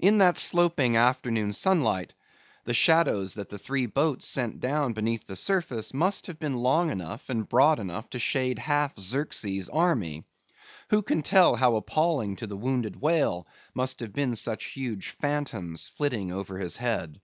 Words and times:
In 0.00 0.18
that 0.18 0.36
sloping 0.36 0.96
afternoon 0.96 1.52
sunlight, 1.52 2.12
the 2.64 2.74
shadows 2.74 3.34
that 3.34 3.50
the 3.50 3.56
three 3.60 3.86
boats 3.86 4.26
sent 4.26 4.58
down 4.58 4.94
beneath 4.94 5.28
the 5.28 5.36
surface, 5.36 5.94
must 5.94 6.26
have 6.26 6.40
been 6.40 6.56
long 6.56 6.90
enough 6.90 7.28
and 7.30 7.48
broad 7.48 7.78
enough 7.78 8.10
to 8.10 8.18
shade 8.18 8.58
half 8.58 8.98
Xerxes' 8.98 9.68
army. 9.68 10.24
Who 10.90 11.02
can 11.02 11.22
tell 11.22 11.54
how 11.54 11.76
appalling 11.76 12.34
to 12.38 12.48
the 12.48 12.56
wounded 12.56 13.00
whale 13.00 13.46
must 13.74 14.00
have 14.00 14.12
been 14.12 14.34
such 14.34 14.64
huge 14.64 15.10
phantoms 15.10 15.86
flitting 15.86 16.32
over 16.32 16.58
his 16.58 16.78
head! 16.78 17.20